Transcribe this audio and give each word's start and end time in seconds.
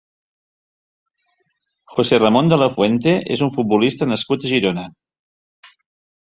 José 1.95 2.19
Ramón 2.21 2.49
de 2.53 2.59
la 2.61 2.69
Fuente 2.77 3.13
és 3.37 3.45
un 3.49 3.53
futbolista 3.59 4.09
nascut 4.15 4.49
a 4.49 4.53
Girona. 4.55 4.87